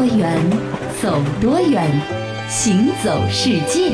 [0.00, 0.34] 多远，
[1.02, 1.86] 走多远，
[2.48, 3.92] 行走世界。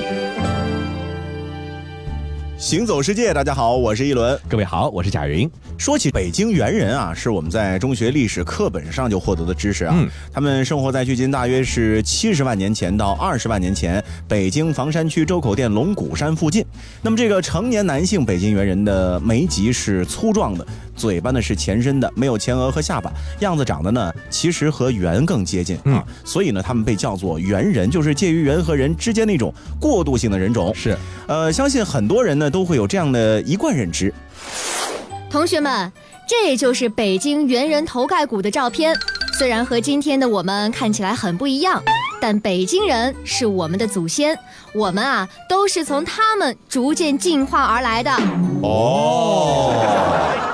[2.57, 4.39] 行走世界，大家好，我是一轮。
[4.49, 5.51] 各位好，我是贾云。
[5.79, 9.95] 说起北京猿人啊，是我们在中学历史课本上就获得的知识啊。
[9.97, 16.65] 嗯他们生活在距今大约是七十万年前到二十万年前北京房山区周口店龙骨山附近。
[17.03, 20.67] 那么这个成年男性北京猿人的眉脊是粗壮的，
[20.97, 30.75] 嘴巴呢是前伸的，没有前额和下巴，样子长得呢其实和猿更接近啊，嗯所以呢他们被叫做猿人，就是介于猿和人之间的一种过渡性的人种。
[30.75, 30.97] 是，
[31.29, 34.13] 呃，相信很多人呢都会有这样的一贯认知。
[35.31, 35.93] 同学们，
[36.27, 38.95] 这就是北京猿人头盖骨的照片。
[39.39, 41.83] 虽然和今天的我们看起来很不一样，
[42.21, 44.39] 但北京人是我们的祖先，
[44.73, 48.11] 我们啊都是从他们逐渐进化而来的。
[48.63, 50.46] 哦。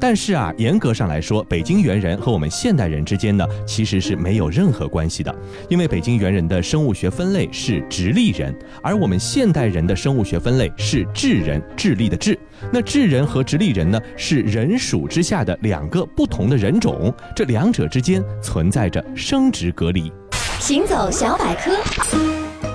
[0.00, 5.34] 但是啊，严格上来说，北京猿人和我们现代人之间呢，其实是没有任何关系的。
[5.68, 12.38] 因为北京猿人的生物学分类是直立人，而我们现代人的生物学分类是智人，智力的智。
[12.72, 20.12] 那智人和直立人呢，是人属之下的两个不同的人种，这两者之间存在着生殖隔离。
[20.60, 21.72] 行走小百科，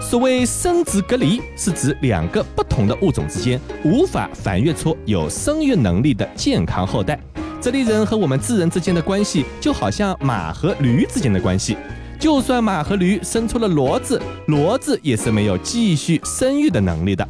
[0.10, 7.20] 所谓生殖隔离，是指两个不同的物种之间无法繁育出有生育能力的健康后代。
[7.60, 11.78] 这里人和我们智人之间的关系，就好像马和驴之间的关系。
[12.20, 17.28] 就算马和驴生出了骡子，骡子也是没有继续生育的能力的。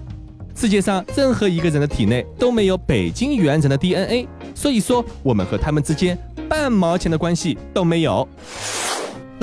[0.56, 6.18] 世界上任何一个人的体内都没有北京猿人的 DNA，所以说我们和他们之间
[6.50, 8.28] 半毛钱的关系都没有。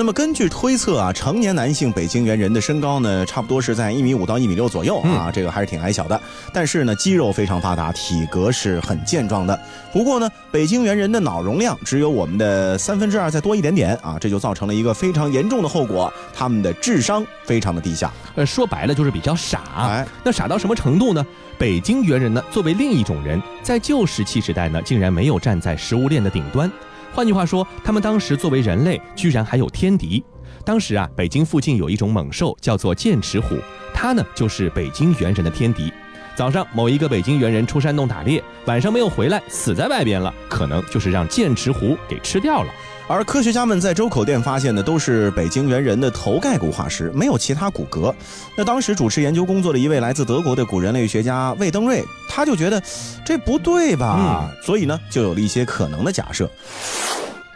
[0.01, 6.19] 那么根据推测啊，成年男性北京猿人的身高呢，差不多是在一米五到一米六左右啊，这个还是挺矮小的。
[6.51, 9.61] 但是呢，肌肉非常发达，体格是很健壮的。
[9.93, 18.11] 不过呢，北京猿人的脑容量只有我们的三分之二再多一点点啊，这就造成了一个非常严重的后果，他们的智商非常的低下。
[18.33, 19.61] 呃，说白了就是比较傻。
[19.87, 21.23] 哎，那傻到什么程度呢？
[21.59, 26.71] 北京猿人呢，作为另一种人，在旧石器时代呢，竟然没有站在食物链的顶端。
[27.13, 30.23] 换句话说，他们当时作为人类，居然还有天敌。
[30.63, 33.57] 当时啊，北京附近有一种猛兽，叫做剑齿虎，
[33.93, 35.91] 它呢就是北京猿人的天敌。
[36.35, 42.71] 早上某一个北京猿人出山洞打猎，晚上没有回来，死在外边了，可能就是让剑齿虎给吃掉了。
[43.07, 48.13] 而科学家们在周口店发现的都是北京猿人的头盖骨化石，没有其他骨骼。
[48.55, 52.81] 那当时主持研究工作的一位来自德国的古人类学家魏登瑞，他就觉得
[53.25, 56.49] 这不对吧，所以呢，就有了一些可能的假设。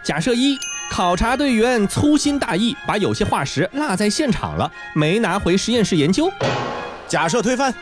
[0.04, 0.58] 假设一，
[0.92, 6.30] 考察队员粗心大意，把有些化石落在现场了，没拿回实验室研究。
[7.08, 7.74] 假设推翻，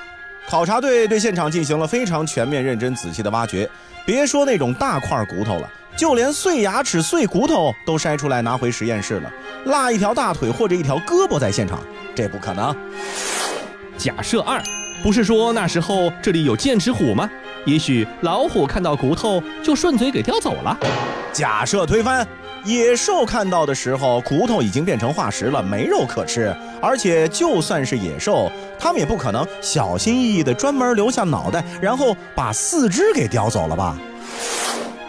[0.47, 3.67] 考察队对现场进行了非常全面、认真、仔细的挖掘，
[4.05, 9.31] 别说那种大块骨头了，就连碎牙齿、碎骨头都筛出来拿回实验室了，
[9.65, 11.79] 落一条大腿或者一条胳膊在现场，
[12.15, 12.75] 这不可能。
[13.97, 14.61] 假设二，
[15.03, 17.29] 不是说那时候这里有剑齿虎吗？
[17.65, 20.77] 也许老虎看到骨头就顺嘴给叼走了。
[21.31, 22.27] 假设推翻，
[22.65, 26.53] 野兽看到的时候，骨头已经变成化石了，没肉可吃。
[26.81, 33.95] 而且就算是野兽，他们也不可能小心翼翼地专门留下脑袋，然后把四肢给叼走了吧？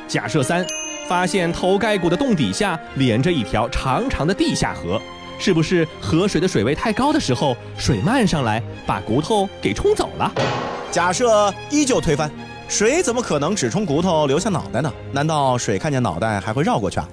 [0.06, 0.65] 假设三，
[1.09, 5.00] 发现头盖骨的洞底下连着一条长长的地下河，
[5.38, 10.32] 是不是河水的水位太高的时候，水漫上来把骨头给冲走了？
[10.91, 12.31] 假设依旧推翻，
[12.69, 14.93] 水怎么可能只冲骨头留下脑袋呢？
[15.12, 17.09] 难道水看见脑袋还会绕过去啊？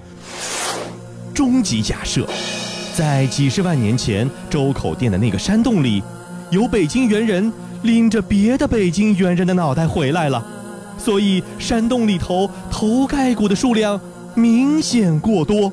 [1.33, 2.27] 终极假设，
[2.93, 6.03] 在几十万年前周口店的那个山洞里，
[6.51, 7.51] 有北京猿人
[7.81, 10.45] 拎着别的北京猿人的脑袋回来了，
[10.97, 13.99] 所以山洞里头头盖骨的数量
[14.35, 15.71] 明显过多。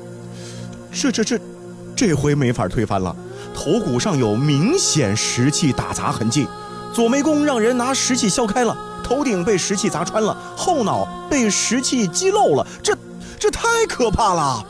[0.91, 1.39] 这这这，
[1.95, 3.15] 这回没法推翻了。
[3.53, 6.47] 头骨上有明显石器打砸痕迹，
[6.93, 12.97] 左眉弓让人拿石器削开了，头顶被石器砸穿了，后脑被石器击漏了，这
[13.37, 14.65] 这太可怕了。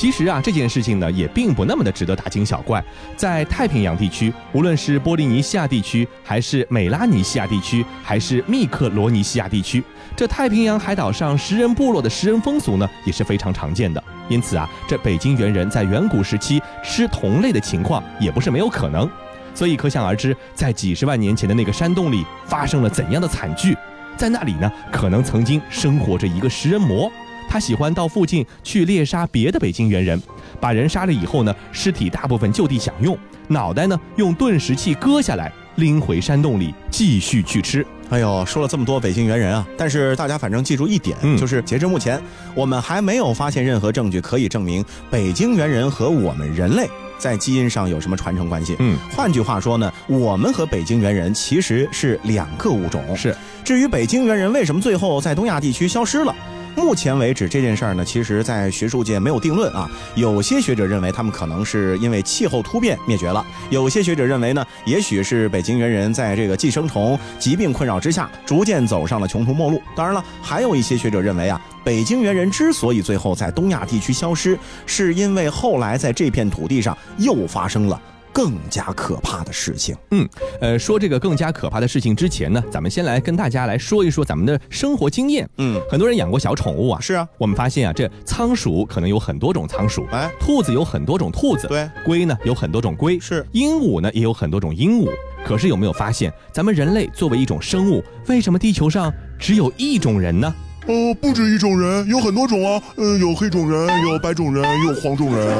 [0.00, 2.82] 其实啊，这件事情呢，也并不那么的值得大惊小怪。
[3.18, 9.84] 在太平洋地区，无论是波利尼西亚地区，还是美拉尼西亚地区，还是密克罗尼西亚地区，
[10.16, 14.02] 这太平洋海岛上食人部落的食人风俗呢，也是非常常见的。
[14.30, 19.06] 因此啊，这北京猿人在远古时期吃同类的情况也不是没有可能。
[19.54, 23.76] 所以可想而知，在几十万年前的那个山洞里发生了怎样的惨剧。
[24.16, 27.12] 在那里呢，可能曾经生活着一个食人魔。
[27.50, 30.22] 他喜欢到附近去猎杀别的北京猿人，
[30.60, 33.18] 把人杀了以后呢，尸体大部分就地享用，
[33.48, 37.84] 脑袋呢用钝石器割下来，拎回山洞里继续去吃。
[38.08, 42.22] 哎呦，说了这么多北京猿人啊，但是大家反正记住一点，嗯就是截至目前，
[42.54, 46.88] 我们还没有发现任何证据可以证明北京猿人和我们人类
[47.18, 48.76] 在基因上有什么传承关系。
[48.78, 53.02] 嗯，换句话说呢，我们和北京猿人其实是两个物种。
[53.16, 53.36] 是。
[53.64, 56.32] 至于北京猿人为什么最后在东亚地区消失了？
[56.76, 59.88] 目前为止，这件事儿呢，其实在学术界没有定论啊。
[60.14, 69.80] 有些学者认为他们可能是因为气候突变灭绝了；有些学者认为呢，也许是北京猿人在这个寄生虫疾病困扰之下，逐渐走上了穷途末路。
[69.94, 78.00] 当然了，还有一些学者认为啊，北京猿人之所以最后在东亚地区消失，是因为后来在这片土地上又发生了
[78.32, 79.96] 更加可怕的事情。
[80.10, 80.28] 嗯
[80.60, 85.48] 呃，说这个更加可怕的事情之前呢，咱们先来跟大家来说一说咱们的生活经验。
[85.58, 95.08] 嗯，很多人养过小宠物啊，是啊，我们发现啊，这仓鼠可能有很多种仓鼠，哎，兔子有很多种兔子，对，龟呢有很多种龟，是鹦鹉呢也有很多种鹦鹉。
[95.44, 100.54] 可是有没有发现，咱们人类作为一种生物，为什么地球上只有一种人呢？
[100.90, 102.82] 呃，不止一种人，有很多种啊。
[102.96, 105.56] 呃，有黑种人，有白种人，有黄种人。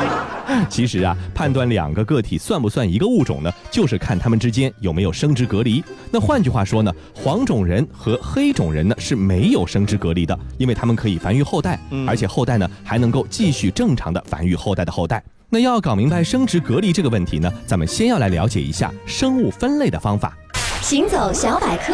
[0.70, 5.84] 其实啊，判断两个个体算不算一个物种呢，就是看他们之间有没有生殖隔离。
[6.10, 15.22] 那换句话说呢，黄种人和黑种人呢是没有生殖隔离的，因为他们可以繁育后代，嗯而且后代呢还能够继续正常的繁育后代的后代。
[15.50, 20.34] 那要搞明白生殖隔离这个问题呢，咱们先要来了解一下生物分类的方法。
[20.80, 21.92] 行走小百科，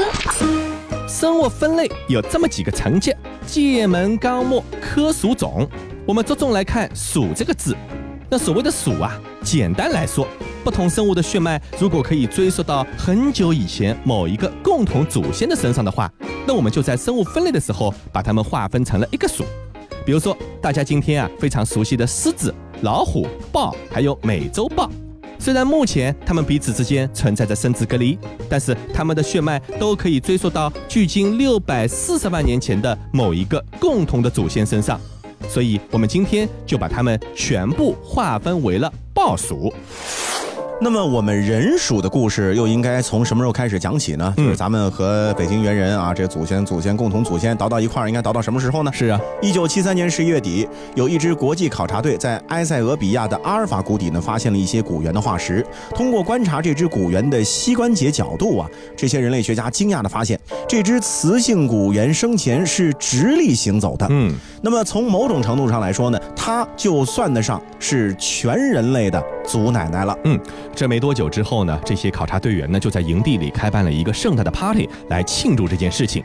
[1.09, 3.15] 生物分类有这么几个层级：
[3.47, 5.69] 界门纲目科属种。
[6.05, 7.77] 我们着重来看“属”这个字。
[8.29, 10.27] 那所谓的“属”啊，简单来说，
[10.65, 16.11] 不同生物的血脉如果可以追溯到很久以前某一个共同祖先的身上的话，
[16.45, 19.45] 那我们就在生物分类的时候把它们划分成了一个属。
[20.05, 22.53] 比如说，大家今天啊非常熟悉的狮子、
[22.83, 24.91] 老虎、豹，还有美洲豹。
[25.39, 28.19] 虽然目前他们彼此之间存在着生殖隔离，
[28.49, 35.01] 但是他们的血脉都可以追溯到距今六百四十万年前的某一个共同的祖先身上，
[35.49, 39.73] 所以我们今天就把它们全部划分为了豹属。
[40.79, 44.35] 那么我们人鼠的故事又应该从什么时候开始讲起呢？
[44.37, 48.93] 嗯就是咱们和北京猿人啊，这祖先、祖先、共同祖先倒到一块儿，应该倒到什么时候呢？
[48.93, 55.65] 是啊，一九七三年十一月底，有一支国际考察队在埃塞俄比亚的阿尔法谷底呢，发现了一些古猿的化石。
[55.95, 60.39] 通过观察这只古猿的膝关节角度啊，这些人类学家惊讶地发现，
[60.69, 64.07] 这只雌性古猿生前是直立行走的。
[64.11, 70.19] 嗯，那么从某种程度上来说呢，它就算得上是全人类的祖奶奶了。
[70.25, 70.39] 嗯
[70.75, 76.23] 这没多久之后呢，这些考察队员呢就在营地里开办了一个盛大的 party 来庆祝这件事情。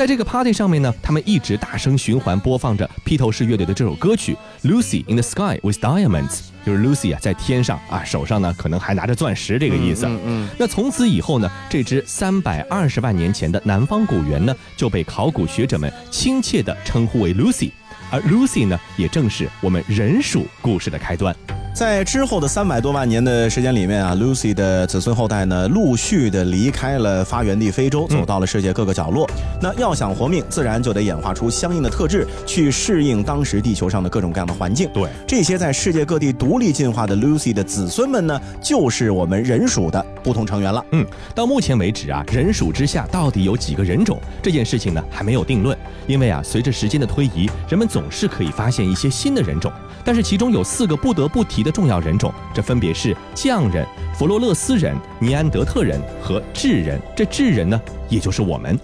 [0.00, 4.34] 在这个 party 上面呢，他们一直大声循环播放着披头士乐队的这首歌曲
[4.66, 6.30] 《Lucy in the Sky with Diamonds》，
[6.64, 10.06] 就是 Lucy 啊在天上啊，手上呢可能还拿着钻石这个意思。
[10.06, 17.70] 嗯嗯那从此以后呢，这只三百二十万年前的南方古猿呢，就被考古学者们亲切地称呼为 Lucy，
[18.10, 21.36] 而 Lucy 呢，也正是我们人属故事的开端。
[21.72, 29.26] 在之后的三百多万年的时间里面啊，Lucy 的子孙后代呢，陆续的离开了发源地非洲，走到了世界各个角落。
[29.62, 34.90] 那要想活命，自然就得演化出相应的特质，去适应当时地球上的各种各样的环境。
[34.92, 40.84] 对，这些在世界各地独立进化的 Lucy 的子孙们呢，就是我们人属的不同成员了。
[40.92, 45.76] 嗯，到目前为止啊，人属之下到底有几个人种这件事情呢，还没有定论。
[46.06, 49.72] 因为啊，随着时间的推移，人们总是可以发现一些新的人种，
[50.04, 57.00] 但是其中有四个不得不提的重要人种，这分别是匠人、弗洛勒斯人、尼安德特人和智人。
[57.16, 58.78] 这智人呢，也就是我们。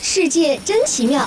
[0.00, 1.26] 世界真奇妙。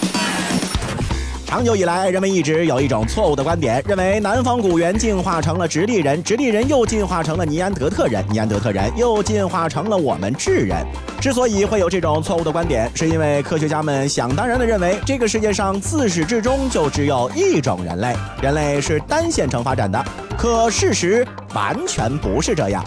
[1.52, 10.78] 长久以来，人们一直有一种错误的观点，认为南方古猿进化成了直立人，直立人又进化成了尼安德特人，尼安德特人又进化成了我们智人。
[11.20, 20.02] 之所以会有这种错误的观点，是因为科学家们想当然的认为，这个世界上自始至终就只有一种人类，人类是单线程发展的。
[20.38, 22.82] 可事实完全不是这样。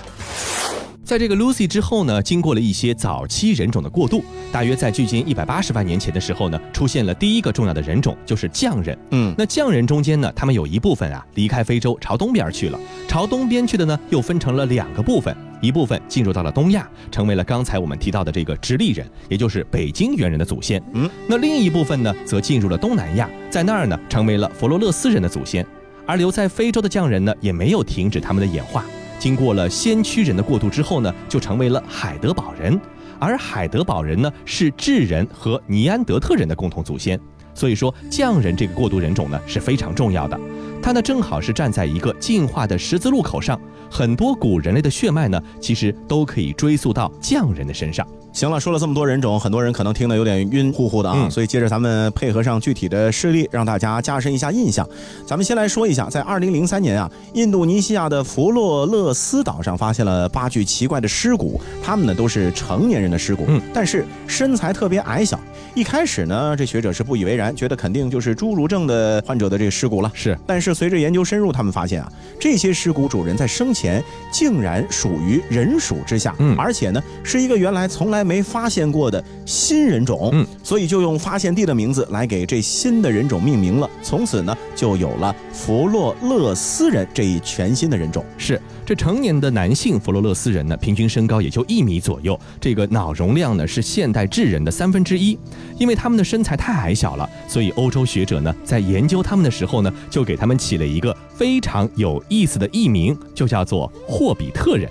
[1.04, 8.98] 在这个 Lucy 之后呢，经过了一些早期人种的过渡，大约在距今一百八十万年前的时候呢，出现了第一个重要的人种，就是匠人。
[9.10, 20.82] 嗯，那匠人中间呢，他们有一部分啊离开非洲朝东边去了，朝东边去的呢又分成了两个部分，一部分进入到了东亚，成为了刚才我们提到的这个直立人，也就是北京猿人的祖先。
[20.94, 25.66] 嗯，那另一部分呢则进入了东南亚，在那儿呢成为了佛罗勒斯人的祖先。
[26.06, 28.84] 而留在非洲的匠人呢，也没有停止他们的演化。
[29.24, 32.78] 经过了先驱人的过渡之后呢，就成为了海德堡人。
[33.18, 37.18] 而海德堡人呢，是智人和尼安德特人的共同祖先。
[37.54, 40.38] 所以说，匠人这个过渡人种呢是非常重要的。
[40.82, 43.58] 他呢正好是站在一个进化的十字路口上，
[43.90, 48.06] 很多古人类的血脉呢，其实都可以追溯到匠人的身上。
[48.34, 54.86] 行了，说了这么多人种，很多人可能听得有点晕乎乎的啊，嗯所以接着咱们配合上具体的事例，让大家加深一下印象。
[55.24, 65.38] 咱们先来说一下，在二零零三年啊，印度尼西亚的弗洛勒斯岛上发现了八具奇怪的尸骨，他们呢都是成年人的尸骨，嗯但是身材特别矮小。
[65.76, 70.10] 一开始呢，这学者是不以为然，觉得肯定就是侏儒症的患者的这个尸骨了。
[70.12, 83.88] 是，但是随着研究深入，他们发现啊，这些尸骨主人在生前竟然属于人属之下，嗯而且呢是一个原来从来没发现过的新人种，嗯，所以就用发现地的名字来给这新的人种命名了。
[84.02, 88.24] 从此呢，就有了弗洛勒斯人这一全新的人种。
[88.38, 95.38] 是这成年的男性弗洛勒斯人呢，平均身高也就一米左右，这个脑容量呢是现代智人的三分之一。
[95.78, 104.88] 因为他们的身材太矮小了，所以欧洲学者呢在研究他们的时候呢，就给他们起了一个非常有意思的艺名，就叫做霍比特人。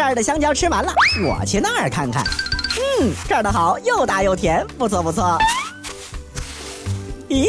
[0.00, 0.90] 这儿的香蕉吃完了，
[1.28, 2.24] 我去那儿看看。
[3.02, 5.36] 嗯，这儿的好，又大又甜，不错不错。
[7.28, 7.48] 咦，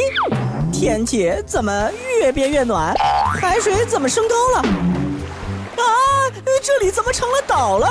[0.70, 1.90] 天气怎么
[2.20, 2.94] 越变越暖？
[3.40, 4.58] 海水怎么升高了？
[5.78, 6.28] 啊，
[6.62, 7.88] 这里怎么成了岛了？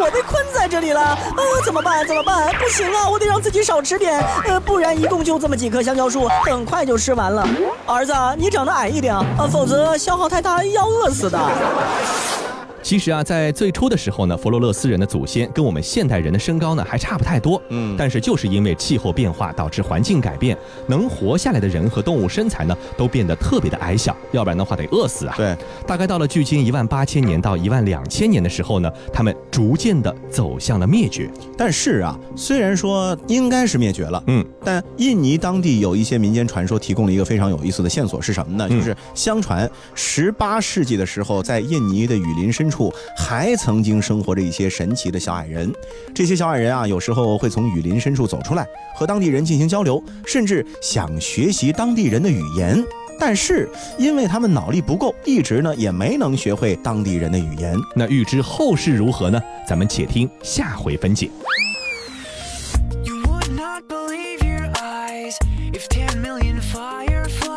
[0.00, 1.02] 我被困在这里了。
[1.02, 1.18] 啊，
[1.62, 2.06] 怎么办？
[2.06, 2.50] 怎么办？
[2.54, 7.46] 不行啊，我得让自己少吃点，呃，不然一共就这么几棵香蕉树，很快就吃完了。
[7.84, 11.38] 儿子，你长得矮一点啊，否则消耗太大要饿死的。
[12.88, 17.60] 其实啊，在最初的时候呢，佛罗勒斯人的祖先跟我们现代人的身高呢还差不太多。
[17.68, 25.34] 嗯但是就是因为气候变化导致环境改变，能活下来的人和动物身材呢都变得特别的矮小，要不然的话得饿死啊。
[25.36, 25.54] 对，
[25.86, 31.30] 大概到了距今一万八千年到一万两千年的时候呢，他们逐渐的走向了灭绝。
[31.58, 38.66] 但是啊，虽然说应该是灭绝了，嗯，但印尼当地有一些民间传说提供了一个非常有意思的线索，是什么呢？
[38.70, 45.72] 嗯就是相传十八世纪的时候，在印尼的雨林深处还曾经生活着一些神奇的小矮人。
[46.14, 52.80] 这些小矮人啊，有时候会从雨林深处走出来，和当地人进行交流，甚至想学习当地人的语言。
[53.18, 53.68] 但是
[53.98, 57.76] 因为他们脑力不够，一直呢也没能学会当地人的语言。
[57.96, 59.42] 那预知后事如何呢？
[59.66, 61.28] 咱们且听下回分解。
[63.04, 65.34] You would not believe your eyes
[65.72, 67.47] if 10 million fireflies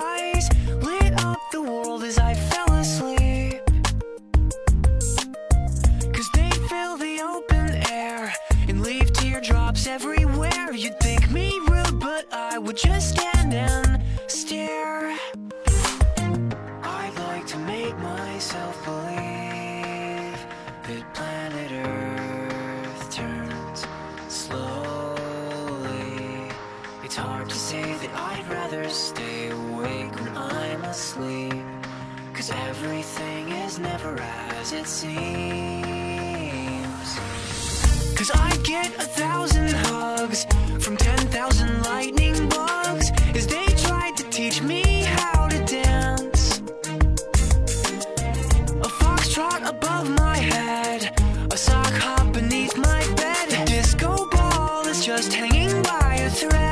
[55.21, 56.70] just hanging by a thread.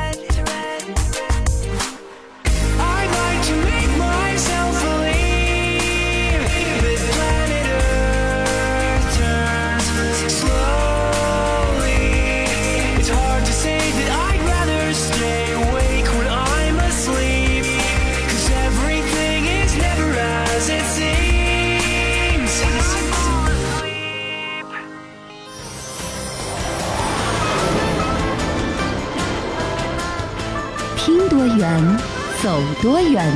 [32.82, 33.30] 多远，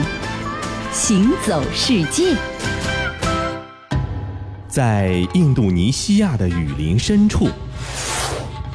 [0.90, 2.34] 行走世界。
[4.66, 7.50] 在印度尼西亚的雨林深处，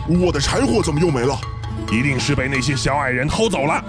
[0.07, 1.35] 我的柴火怎么又没了？
[1.91, 3.83] 一定是被那些小矮人偷走了。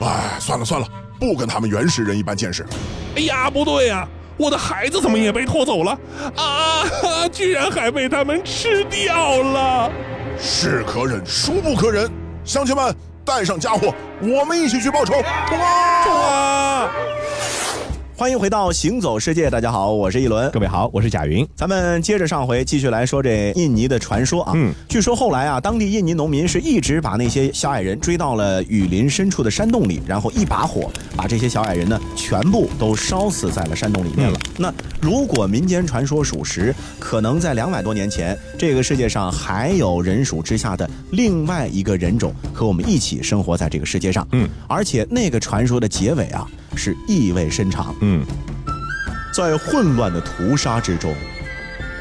[0.00, 0.86] 哎，算了算了，
[1.18, 2.66] 不跟他们原始人一般见识。
[3.14, 5.98] 哎呀，不对呀、我的孩子怎么也被偷走了
[6.36, 7.26] 啊！
[7.32, 9.90] 居然还被他们吃掉了！
[10.38, 12.10] 是可忍，孰不可忍！
[12.44, 12.94] 乡亲们，
[13.26, 13.92] 带上家伙，
[14.22, 15.14] 我们一起去报仇！
[15.14, 16.88] 哇！
[18.18, 20.58] 欢迎回到行走世界，大家好，我是一轮各。
[20.58, 21.46] 位好，我是贾云。
[21.54, 24.52] 咱们接着上回继续来说这印尼的传说啊。
[24.56, 34.38] 嗯，据说后来啊，当地印尼农民是一直把那些小矮人追到了雨林深处的山洞里，然后一把火把这些小矮人呢全部都烧死在了山洞里面了。
[34.56, 44.26] 那如果民间传说属实，可能在两百多年前，这个世界上还有人属之下的另外一个人种和我们一起生活在这个世界上。
[44.32, 47.94] 嗯，而且那个传说的结尾啊是意味深长。
[48.00, 48.24] 嗯，
[49.32, 51.14] 在混乱的屠杀之中，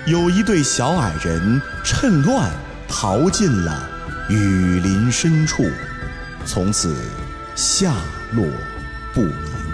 [0.05, 2.51] 有一对小矮人趁乱
[2.87, 3.89] 逃进了
[4.29, 5.63] 雨林深处，
[6.45, 6.95] 从此
[7.55, 7.93] 下
[8.33, 8.45] 落
[9.13, 9.64] 不明。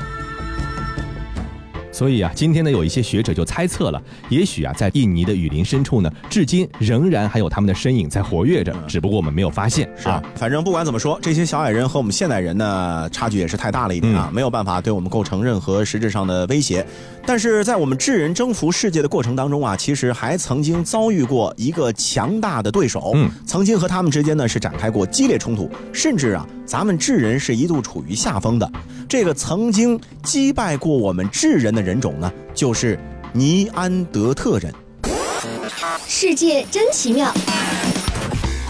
[2.01, 9.87] 所以啊，今天呢，有一些学者就猜测了，也许啊，在印尼的雨林深处呢，至今仍然还有他们的身影在活跃着，只不过我们没有发现。
[9.95, 16.83] 是啊，反正不管怎么说，这些小矮人和我们现代人呢，差距也是太大了一点啊，没有办法对我们构成任何实质上的威胁。
[17.23, 28.71] 但是在我们智人征服世界的过程当中啊，其实还曾经遭遇过一个强大的对手，嗯，曾经和他们之间呢是展开过激烈冲突，甚至啊，咱们智人是一度处于下风的。
[29.09, 32.97] 这个曾经击败过我们智人的人种呢，就是
[33.33, 34.73] 尼安德特人。
[36.07, 37.29] 世界真奇妙。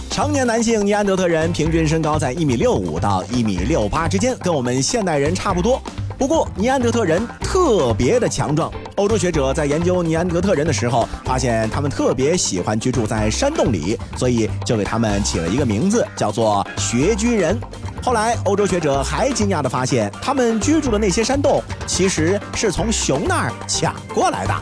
[0.10, 5.80] 成年男性尼安德特人平均身高在一米六五到一米六八之间，跟我们现代人差不多。
[6.18, 8.74] 不过，尼安德特人特别的强壮。
[8.96, 17.60] 欧洲学者在研究尼安德特人的时候，发现他们特别喜欢居住在山洞里，所以就给他们起了一个名字，叫做穴居人。
[18.04, 24.54] 后来，欧洲学者还惊讶地发现，他们居住的那些山洞其实是从熊那儿抢过来的。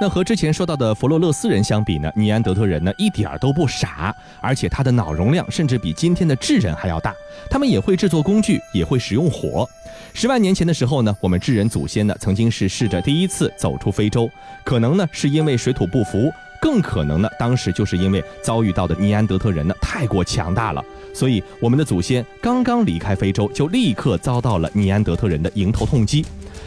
[0.00, 7.14] 那和之前说到的佛罗勒斯人相比呢，尼安德特人呢一点儿都不傻，而且他的脑容量甚至比今天的智人还要大。
[7.48, 9.68] 他们也会制作工具，也会使用火。
[10.12, 14.28] 十万年前的时候呢，我们智人祖先呢曾经是试着第一次走出非洲，
[14.64, 26.26] 可能呢是因为水土不服，更可能呢当时就是因为遭遇到的尼安德特人呢太过强大了，所以我们的祖先刚刚离开非洲，就立刻遭到了尼安德特人的迎头痛击。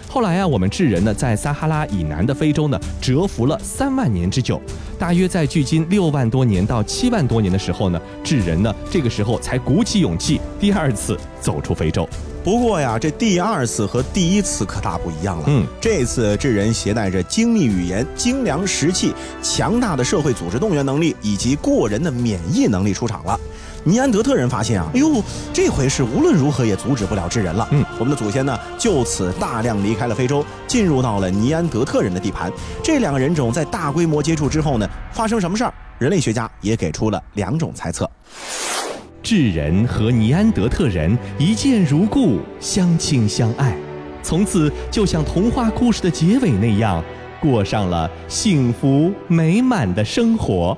[0.09, 4.59] 后来啊，我们智人呢，在撒哈拉以南的非洲呢，蛰伏了三万年之久。
[4.97, 12.07] 大约在距今六万多年到七万多年的时候呢，智人呢，这个时候才鼓起勇气，第二次走出非洲。
[12.41, 15.43] 不过呀，这第二次和第一次可大不一样了。
[15.47, 23.37] 嗯，这次智人携带着精密语言、精良石器、强大的社会组织动员能力以及过人的免疫能力出场了。
[23.87, 25.23] 尼安德特人发现啊，哎呦，
[25.53, 27.65] 这回是无论如何也阻止不了智人了。
[27.71, 32.51] 嗯，我们的祖先呢，就此大量离开了非洲，进入到了尼安德特人的地盘。
[32.83, 35.73] 这两个人种在大规模接触之后呢，发生什么事儿？
[35.99, 38.09] 人类学家也给出了两种猜测。
[39.23, 43.73] 智人和尼安德特人一见如故，相亲相爱，
[44.21, 47.01] 从此就像童话故事的结尾那样，
[47.39, 50.77] 过上了幸福美满的生活。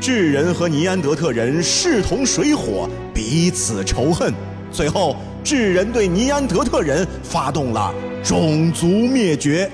[0.00, 4.32] 智人和尼安德特人势同水火，彼此仇恨。
[4.70, 9.68] 最后，智人对尼安德特人发动了种族灭绝。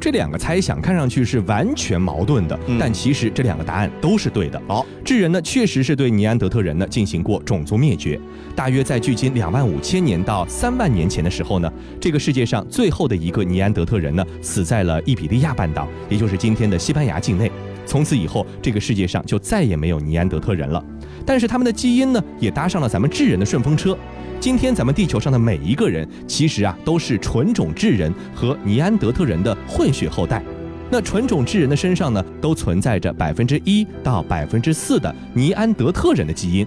[0.00, 4.60] 这两个猜想看上去是完全矛盾的，嗯但其实这两个答案都是对的。
[4.68, 8.20] 好，智人呢确实是对尼安德特人呢进行过种族灭绝，
[8.54, 17.50] 大约在距今两万五千年到三万年前的时候呢，这个世界上最后的一个尼安德特人呢死在了伊比利亚半岛，也就是今天的西班牙境内。
[17.94, 20.84] 从此以后，这个世界上就再也没有尼安德特人了。
[21.24, 23.96] 但是他们的基因呢，也搭上了咱们智人的顺风车。
[24.40, 30.42] 今天咱们地球上的每一个人，其实啊都是纯种智人和尼安德特人的混血后代。
[30.90, 36.66] 那纯种智人的身上呢，都存在着百分之一到百分之四的尼安德特人的基因。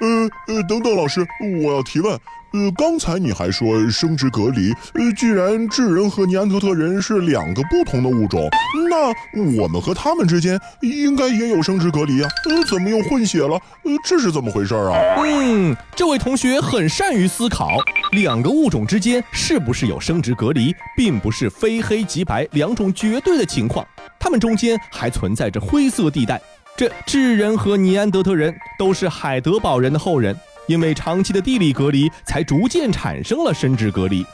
[0.00, 1.26] 呃呃，等等，老师，
[1.64, 2.16] 我要提问。
[2.52, 8.48] 呃，刚才你还说生殖隔离，呃，既然智人和尼安德特人是两个不同的物种，
[8.88, 12.30] 那我们和他们之间应该也有生殖隔离啊？
[12.48, 13.60] 呃，怎么又混血了？
[13.84, 14.98] 呃，这是怎么回事啊？
[15.22, 17.76] 嗯，这位同学很善于思考，
[18.12, 23.86] 两个物种之间是不是有生殖隔离，并不是非黑即白两种绝对的情况，
[24.18, 26.40] 它们中间还存在着灰色地带。
[26.76, 30.34] 这智人和尼安德特人都是海德堡人的后人，
[30.68, 34.24] 因为长期的地理隔离，才逐渐产生了生殖隔离。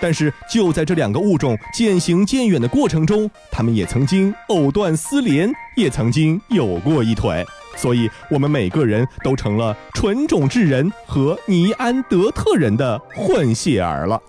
[0.00, 7.44] 但是就在这两个物种渐行渐远的过程中，他们也曾经藕断丝连，也曾经有过一腿。
[7.76, 14.20] 所以，我们每个人都成了纯种智人和尼安德特人的混血儿了。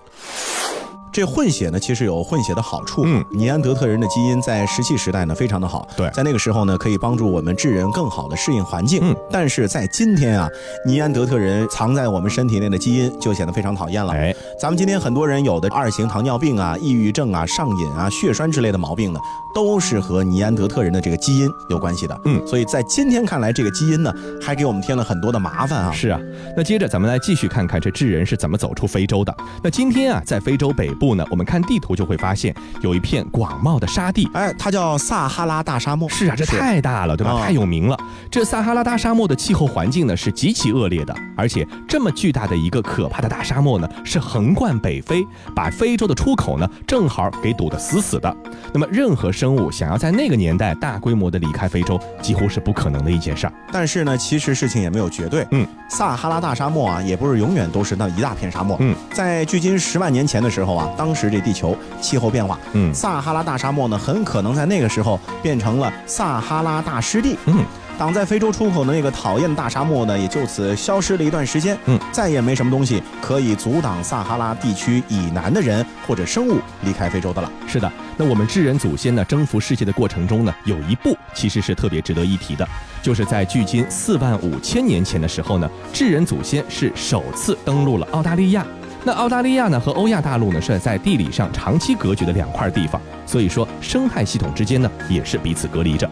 [1.12, 3.02] 这混血呢，其实有混血的好处。
[3.04, 9.00] 嗯尼安德特人的基因在石器时代呢非常的好，对在那个时候呢可以帮助我们智人更好的适应环境。
[9.02, 10.48] 嗯，但是在今天啊，
[10.86, 14.12] 尼安德特人藏在我们身体内的基因就显得非常讨厌了。
[14.14, 19.20] 哎，咱们今天很多人有的二型糖尿病啊、抑郁症啊、上瘾啊、血栓之类的毛病呢，
[19.54, 22.20] 都是和尼安德特人的这个基因有关系的。
[22.24, 25.92] 嗯所以在今天看来，这个基因呢还给我们添了很多的麻烦啊。
[25.92, 26.20] 是啊，
[26.56, 29.34] 那接着咱们来继续看看这智人是怎么走出非洲的。
[29.62, 34.28] 那今天啊，在非洲北部呢，我们看地图就会发现有一片广袤的沙地。
[34.34, 36.08] 哎，它叫撒哈拉大沙漠。
[36.08, 37.32] 是啊，这太大了，对吧？
[37.32, 37.98] 哦太有名了。
[38.30, 48.36] 这撒哈拉大沙漠的气候环境呢是极其恶劣的，而且这么巨大的一个可怕的大沙漠呢，是横贯北非，把非洲的出口呢正好给堵得死死的。
[48.72, 53.52] 那么任何生物想要在那个年代大规模的离开非洲，几乎是不可能的一件事儿。
[53.72, 55.44] 但是呢，其实事情也没有绝对。
[55.50, 58.76] 嗯，撒哈拉大沙漠啊，也不是永远都是那一大片沙漠。
[58.78, 67.36] 嗯，在距今十万年前的时候啊，当时这地球气候变化，嗯撒哈拉大沙漠呢，很可能在那个时候变成了撒哈拉大湿地。
[67.46, 67.64] 嗯，
[68.02, 71.78] 挡在非洲出口的那个讨厌的大沙漠呢，也就此消失了一段时间。
[71.84, 77.48] 嗯，再也没什么东西可以阻挡撒哈拉地区以南的人或者生物离开非洲的了。
[77.64, 82.68] 是的，那我们智人祖先呢征服世界的过程中呢，有一步其实是特别值得一提的，
[83.00, 88.66] 就是在距今四万五千年前的时候呢，智人祖先是首次登陆了澳大利亚。
[89.04, 96.10] 那澳大利亚呢和欧亚大陆呢是在地理上长期隔绝的两块地方，所以说生态系统之间呢也是彼此隔离着。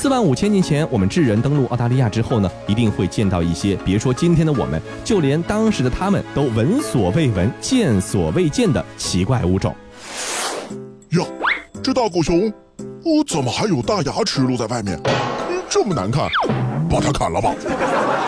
[0.00, 9.76] 四万五千年前，我们智人登陆澳大利亚之后呢，一定会见到一些别说今天的我们，就连当时的他们都闻所未闻、见所未见的奇怪物种。
[11.10, 11.22] 呀，
[11.82, 14.98] 这大狗熊，哦，怎么还有大牙齿露在外面？
[15.04, 16.26] 嗯这么难看，
[16.90, 17.54] 把它砍了吧！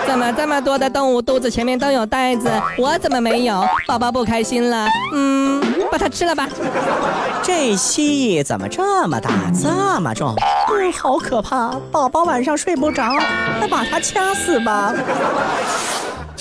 [0.06, 3.66] 怎么这么多的动物肚子前面都有袋子，我怎么没有？
[3.84, 5.60] 宝宝不开心了，嗯，
[5.92, 6.48] 把它吃了吧。
[7.42, 9.30] 这蜥蜴怎么这么大，
[9.62, 10.34] 这么重？
[10.70, 11.70] 嗯，好可怕！
[11.90, 13.04] 宝宝晚上睡不着，
[13.60, 14.94] 那把它掐死吧。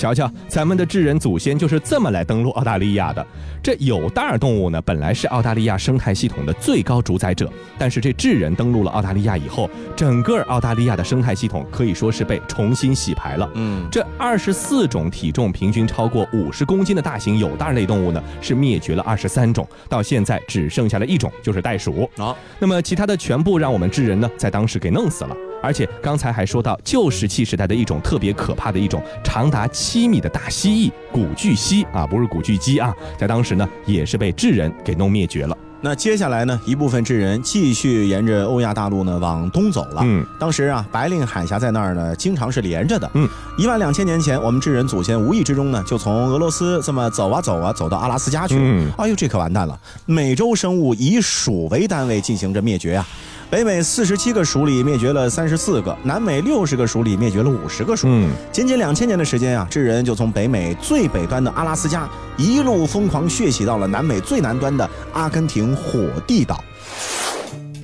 [0.02, 3.24] 瞧瞧，咱们的智人祖先就是这么来登陆澳大利亚的。
[3.62, 13.48] 这有袋儿动物呢，本来是澳大利亚生态系统的最高主宰者，但是这智人登陆了澳大利亚以后，整个澳大利亚的生态系统可以说是被重新洗牌了。
[13.54, 22.10] 嗯，这二十四种体重平均超过五十公斤的大型有袋类动物呢，是灭绝了二十三种，到现在只剩下了一种，就是袋鼠。
[22.16, 25.36] 啊、那么其他的全部让我们智人呢，在当时给弄死了。
[25.62, 35.56] 而且刚才还说到旧石器时代的一种特别可怕的一种长达七米的大蜥蜴古巨蜥啊，不是古巨基啊，在当时呢也是被智人给弄灭绝了。
[35.84, 40.00] 那接下来呢，一部分智人继续沿着欧亚大陆呢往东走了。
[40.04, 43.10] 嗯，当时啊，白令海峡在那儿呢，经常是连着的。
[43.14, 48.60] 嗯，一万两千年前，我们智人祖先无意之中呢，就从俄罗斯这么走啊走啊，走到阿拉斯加去了。
[48.62, 49.76] 嗯哎呦，这可完蛋了！
[50.06, 53.04] 美洲生物以鼠为单位进行着灭绝啊。
[53.52, 58.06] 北美四十七个属里灭绝了三十四个，南美六十个属里灭绝了五十个属。
[58.08, 66.64] 嗯，仅仅两千年的时间啊，智人就从北美最北端的阿拉斯加一路疯狂血洗到了南美最南端的阿根廷火地岛。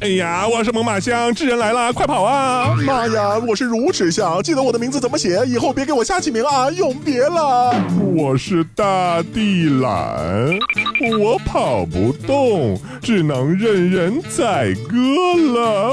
[0.01, 2.73] 哎呀，我是猛犸象，智人来了，快跑啊！
[2.87, 7.75] 妈呀，我是乳齿象，记得我的名字怎么写，以后别给我瞎起名啊，永别了。
[8.15, 10.57] 我是大地懒，
[11.21, 14.97] 我跑不动，只能任人宰割
[15.53, 15.93] 了。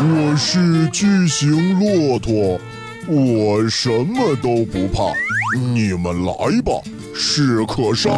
[0.00, 2.60] 我是巨型骆驼，
[3.08, 5.14] 我什么都不怕，
[5.56, 6.72] 你们来吧，
[7.14, 8.10] 士可杀，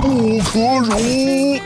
[0.00, 1.58] 不可辱。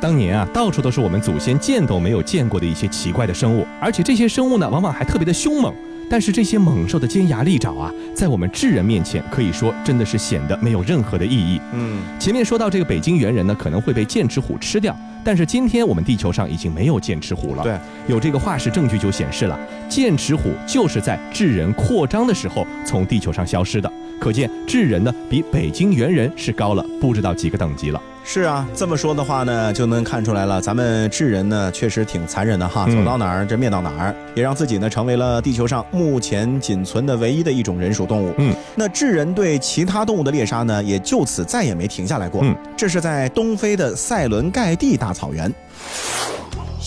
[0.00, 5.74] 当年啊，到处都是我们祖先见都没有见过的一些奇怪的生物，而且这些生物呢，往往还特别的凶猛。
[6.08, 11.60] 但是这些猛兽的尖牙利爪啊，在我们智人面前，可以说真的是显得没有任何的意义。
[11.72, 17.62] 嗯，前面说到这个北京猿人呢，可能会被剑齿虎吃掉，但是今天我们地球上已经没有剑齿虎了。
[17.62, 19.56] 对，有这个化石证据就显示了，
[19.88, 23.92] 剑齿虎就是在智人扩张的时候从地球上消失的。
[24.20, 28.00] 可见智人呢，比北京猿人是高了不知道几个等级了。
[28.22, 38.34] 是啊，这么说的话呢，就能看出来了，咱们智人呢确实挺残忍的哈，嗯走到哪儿这灭到哪儿，也让自己呢成为了地球上目前仅存的唯一的一种人属动物。
[38.36, 42.42] 嗯，那智人对其他动物的猎杀呢，也就此再也没停下来过。
[42.44, 45.50] 嗯，这是在东非的塞伦盖蒂大草原。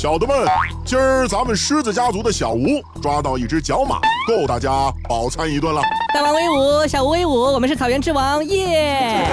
[0.04, 0.46] 小的们，
[0.84, 5.82] 今儿咱们狮子家族的小吴抓到一只角马，够大家饱餐一顿了。
[6.14, 9.26] 大王威武，小吴威武，我们是草原之王，耶！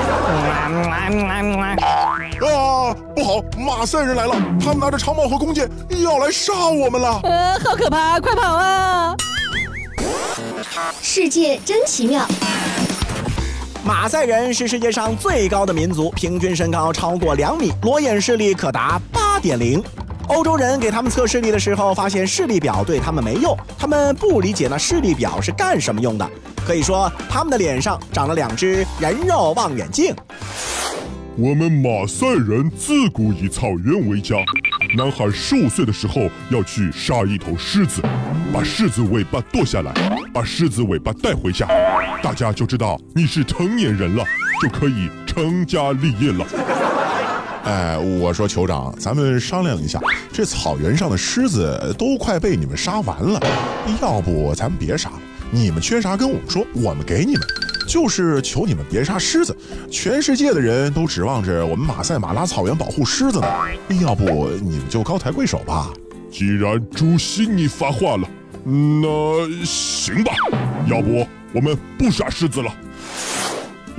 [2.40, 5.68] 啊，不好，马赛人来了，他们拿着长矛和弓箭
[6.04, 7.18] 要来杀我们了。
[7.24, 9.16] 呃，好可怕，快跑啊！
[11.02, 12.24] 世界真奇妙。
[13.82, 19.82] 马赛人是世界上最高的民族，平均身高超过两米，裸眼视力可达八点零。
[20.30, 26.30] 欧洲人给他们测视力的时候，发现视力表对他们没用，他们不理解那视力表是干什么用的。
[26.64, 30.14] 可以说，他们的脸上长了两只人肉望远镜。
[31.36, 34.36] 我们马赛人自古以草原为家。
[34.96, 38.00] 男孩十五岁的时候要去杀一头狮子，
[38.52, 39.92] 把狮子尾巴剁下来，
[40.32, 41.66] 把狮子尾巴带回家，
[42.22, 44.24] 大家就知道你是成年人了，
[44.62, 46.46] 就可以成家立业了。
[47.64, 50.00] 哎，我说酋长，咱们商量一下，
[50.32, 53.40] 这草原上的狮子都快被你们杀完了，
[54.00, 55.10] 要不咱们别杀，
[55.50, 57.42] 你们缺啥跟我们说，我们给你们。
[57.86, 59.56] 就是求你们别杀狮子，
[59.90, 63.48] 全世界的人都指望着我们马赛马拉草原保护狮子呢，
[64.00, 65.90] 要不你们就高抬贵手吧。
[66.30, 68.28] 既然主席你发话了，
[68.64, 70.32] 那行吧，
[70.86, 72.72] 要不我们不杀狮子了。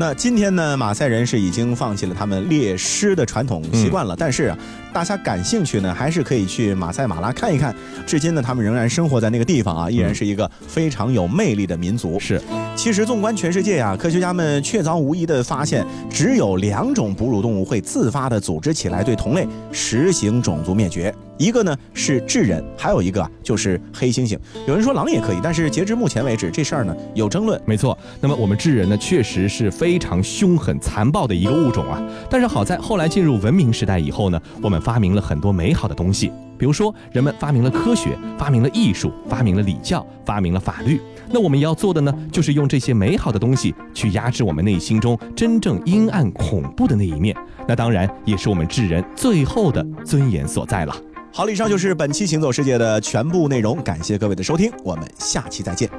[0.01, 4.57] 那今天呢，马赛人是已经放弃了他们猎狮的传统习惯了，但是啊，
[4.91, 7.71] 大家感兴趣呢，还是可以去马赛马拉看一看。
[8.03, 12.19] 至今呢，他们仍然生活在那个地方啊，依然是一个非常有魅力的民族。
[12.19, 12.41] 是，
[12.75, 21.13] 其实纵观全世界呀、科学家们确凿无疑的发现，只有两种哺乳动物会自发的组织起来对同类实行种族灭绝。
[21.41, 24.38] 一个呢是智人，还有一个啊就是黑猩猩。
[24.67, 27.60] 有人说狼也可以，但是截至目前为止，这事儿呢有争论。
[27.65, 31.99] 没错，那么我们智人呢，确实是非常凶狠残暴的一个物种啊。
[32.30, 41.01] 但是好在后来进入文明时代以后呢，我们发明了很多美好的东西，比如说人们发明了科学，发明了艺术，发明了礼教，发明了法律。
[41.32, 47.36] 那我们要做的呢，就是用这些美好的东西去压制我们内心中真正阴暗恐怖的那一面。
[47.67, 50.95] 那当然也是我们智人最后的尊严所在了。
[51.33, 55.89] 好了，以上就是本期《行走世界》的全部内容，感谢各位的收听，我们下期再见。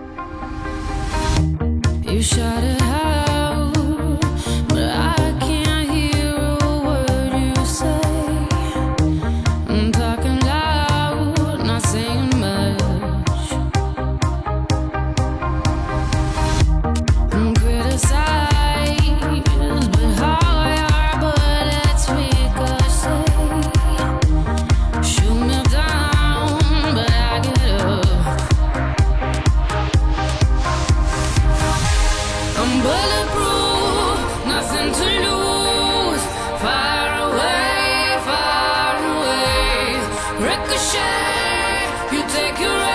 [2.02, 2.20] You
[40.40, 42.91] Ricochet, you take your